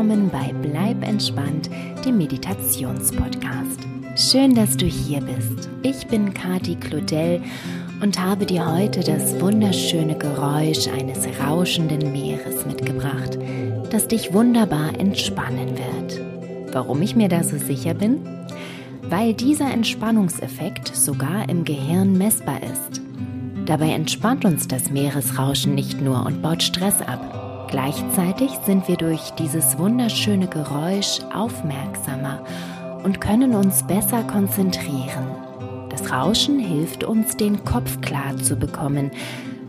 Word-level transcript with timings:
willkommen 0.00 0.30
bei 0.30 0.54
Bleib 0.62 1.06
entspannt, 1.06 1.68
dem 2.06 2.16
Meditationspodcast. 2.16 3.80
Schön, 4.16 4.54
dass 4.54 4.74
du 4.74 4.86
hier 4.86 5.20
bist. 5.20 5.68
Ich 5.82 6.06
bin 6.06 6.32
Kati 6.32 6.76
Claudel 6.76 7.42
und 8.00 8.18
habe 8.18 8.46
dir 8.46 8.64
heute 8.64 9.00
das 9.00 9.38
wunderschöne 9.38 10.16
Geräusch 10.16 10.88
eines 10.88 11.26
rauschenden 11.44 12.12
Meeres 12.12 12.64
mitgebracht, 12.64 13.36
das 13.90 14.08
dich 14.08 14.32
wunderbar 14.32 14.98
entspannen 14.98 15.76
wird. 15.76 16.72
Warum 16.72 17.02
ich 17.02 17.14
mir 17.14 17.28
da 17.28 17.42
so 17.42 17.58
sicher 17.58 17.92
bin? 17.92 18.20
Weil 19.02 19.34
dieser 19.34 19.70
Entspannungseffekt 19.70 20.96
sogar 20.96 21.46
im 21.46 21.66
Gehirn 21.66 22.16
messbar 22.16 22.62
ist. 22.62 23.02
Dabei 23.66 23.90
entspannt 23.90 24.46
uns 24.46 24.66
das 24.66 24.88
Meeresrauschen 24.88 25.74
nicht 25.74 26.00
nur 26.00 26.24
und 26.24 26.40
baut 26.40 26.62
Stress 26.62 27.02
ab. 27.02 27.39
Gleichzeitig 27.70 28.50
sind 28.66 28.88
wir 28.88 28.96
durch 28.96 29.30
dieses 29.38 29.78
wunderschöne 29.78 30.48
Geräusch 30.48 31.20
aufmerksamer 31.32 32.44
und 33.04 33.20
können 33.20 33.54
uns 33.54 33.84
besser 33.84 34.24
konzentrieren. 34.24 35.24
Das 35.88 36.10
Rauschen 36.10 36.58
hilft 36.58 37.04
uns, 37.04 37.36
den 37.36 37.64
Kopf 37.64 38.00
klar 38.00 38.36
zu 38.38 38.56
bekommen, 38.56 39.12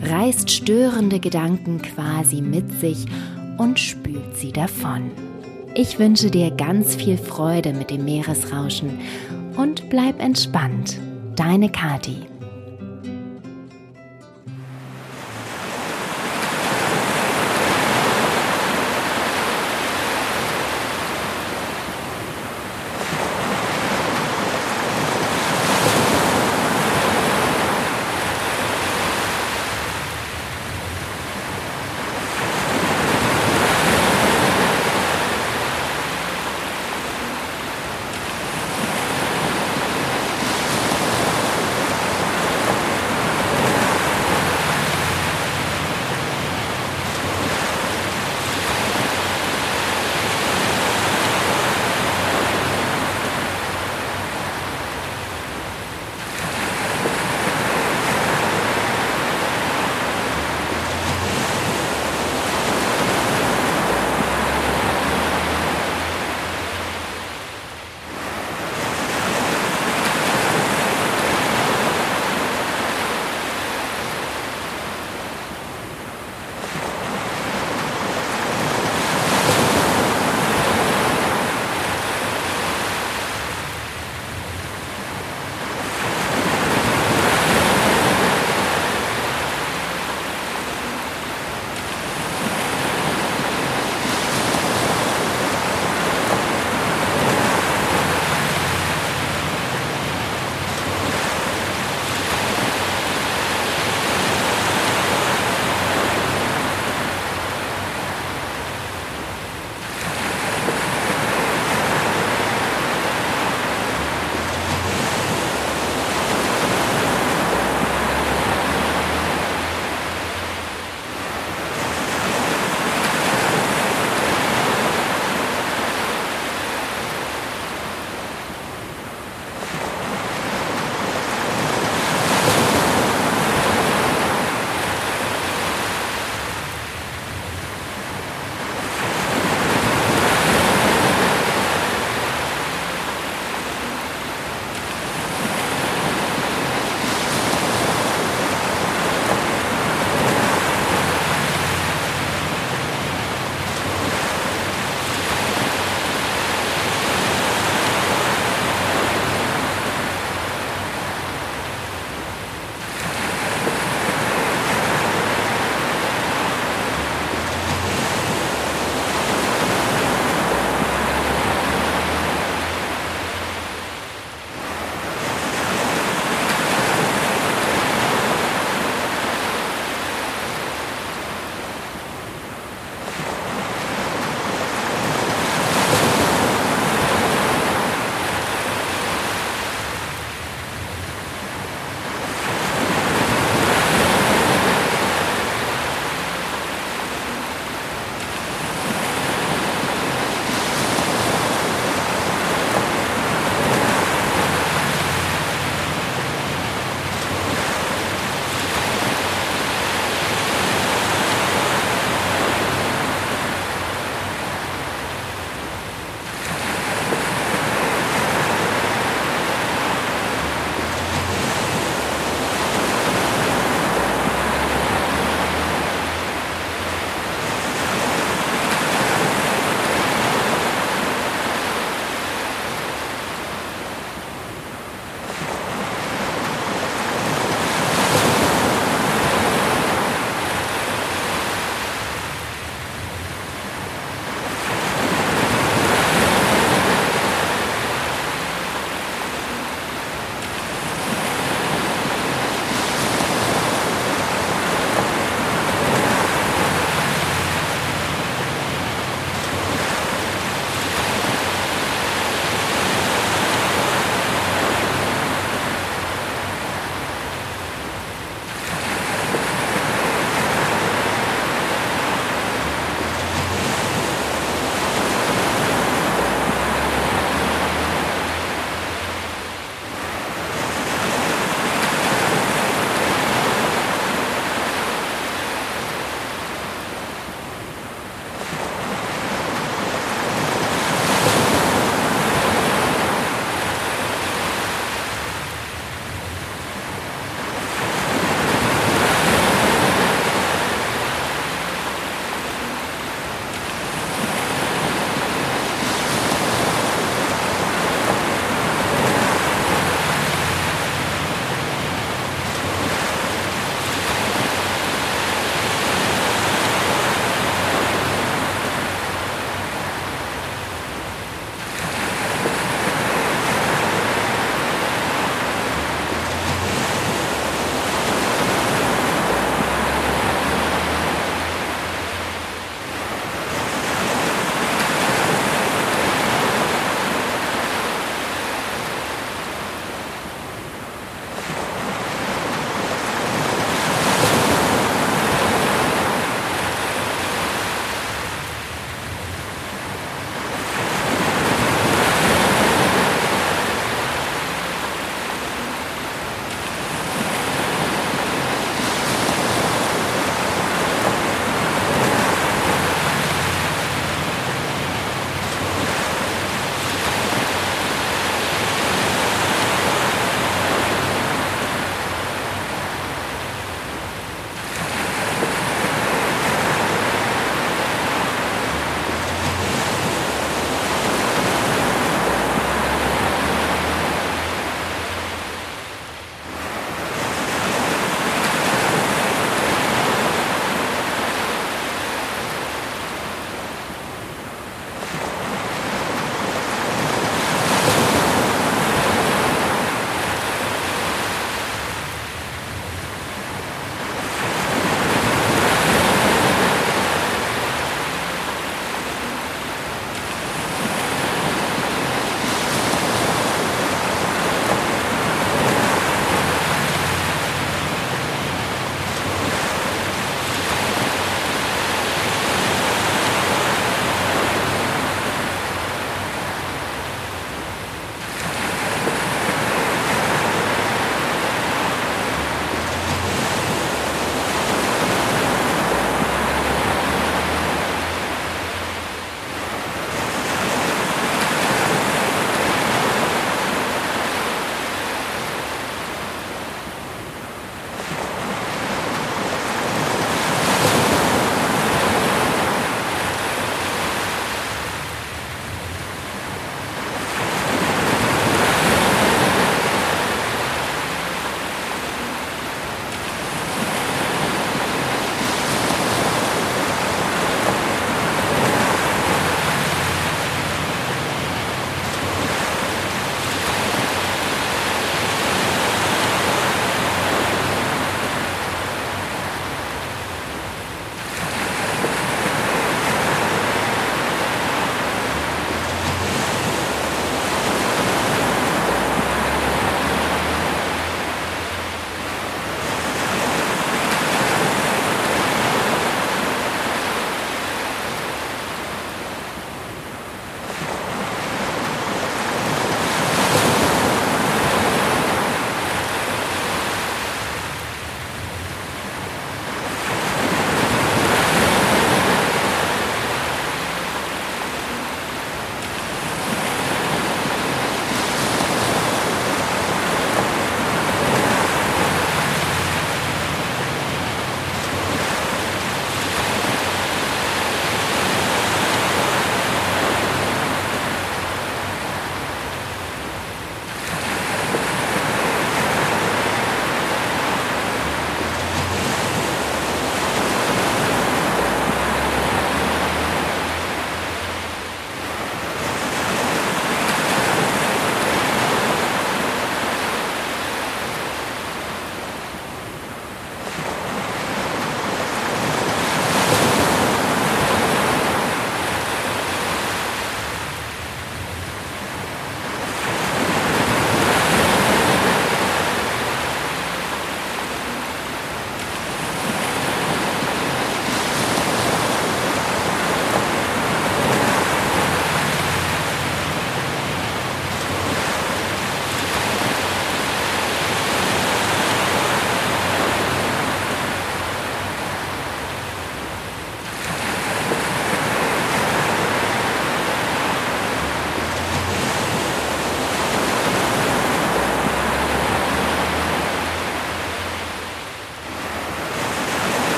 reißt 0.00 0.48
störende 0.48 1.18
Gedanken 1.18 1.82
quasi 1.82 2.40
mit 2.40 2.80
sich 2.80 3.04
und 3.58 3.80
spült 3.80 4.36
sie 4.36 4.52
davon. 4.52 5.10
Ich 5.74 5.98
wünsche 5.98 6.30
dir 6.30 6.52
ganz 6.52 6.94
viel 6.94 7.18
Freude 7.18 7.72
mit 7.72 7.90
dem 7.90 8.04
Meeresrauschen 8.04 9.00
und 9.56 9.90
bleib 9.90 10.20
entspannt. 10.22 10.98
Deine 11.34 11.70
Kati. 11.70 12.26